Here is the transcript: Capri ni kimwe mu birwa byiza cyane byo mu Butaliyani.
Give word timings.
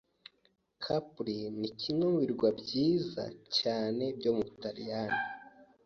Capri 0.83 1.35
ni 1.59 1.69
kimwe 1.79 2.05
mu 2.13 2.17
birwa 2.23 2.49
byiza 2.59 3.23
cyane 3.57 4.03
byo 4.17 4.31
mu 4.35 4.43
Butaliyani. 4.47 5.19